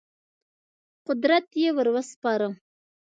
[1.07, 2.47] قدرت یې ور وسپاره.